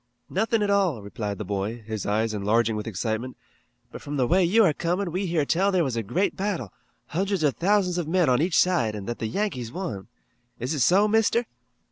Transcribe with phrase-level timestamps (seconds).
[0.31, 3.37] "Nothin' at all," replied the boy, his eyes enlarging with excitement,
[3.91, 6.73] "but from the way you are comin' we heard tell there was a great battle,
[7.09, 10.07] hundreds of thousands of men on each side an' that the Yankees won.
[10.57, 11.45] Is it so, Mister?"